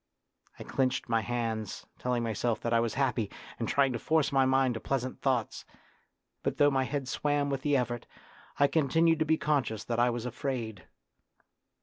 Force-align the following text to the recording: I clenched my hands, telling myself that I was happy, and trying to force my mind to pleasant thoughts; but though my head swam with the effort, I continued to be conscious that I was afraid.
I 0.57 0.63
clenched 0.63 1.07
my 1.09 1.21
hands, 1.21 1.85
telling 1.99 2.23
myself 2.23 2.59
that 2.61 2.73
I 2.73 2.79
was 2.79 2.95
happy, 2.95 3.29
and 3.59 3.67
trying 3.69 3.93
to 3.93 3.99
force 3.99 4.31
my 4.31 4.45
mind 4.47 4.73
to 4.73 4.79
pleasant 4.79 5.21
thoughts; 5.21 5.63
but 6.41 6.57
though 6.57 6.71
my 6.71 6.85
head 6.85 7.07
swam 7.07 7.51
with 7.51 7.61
the 7.61 7.77
effort, 7.77 8.07
I 8.57 8.65
continued 8.65 9.19
to 9.19 9.25
be 9.25 9.37
conscious 9.37 9.83
that 9.83 9.99
I 9.99 10.09
was 10.09 10.25
afraid. 10.25 10.87